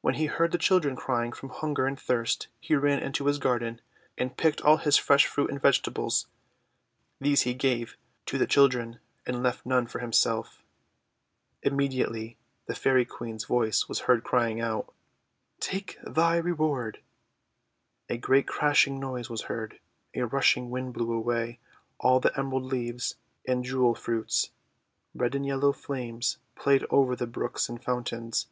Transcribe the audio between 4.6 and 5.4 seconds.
all his fresh